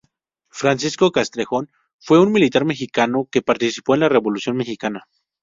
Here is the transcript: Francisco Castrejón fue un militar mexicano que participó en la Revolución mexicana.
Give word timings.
Francisco 0.49 1.11
Castrejón 1.11 1.69
fue 1.99 2.19
un 2.19 2.31
militar 2.31 2.65
mexicano 2.65 3.27
que 3.31 3.43
participó 3.43 3.93
en 3.93 3.99
la 3.99 4.09
Revolución 4.09 4.57
mexicana. 4.57 5.07